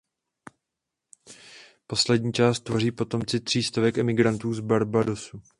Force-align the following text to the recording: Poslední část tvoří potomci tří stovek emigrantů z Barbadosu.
Poslední 1.87 2.33
část 2.33 2.59
tvoří 2.59 2.91
potomci 2.91 3.39
tří 3.39 3.63
stovek 3.63 3.97
emigrantů 3.97 4.53
z 4.53 4.59
Barbadosu. 4.59 5.41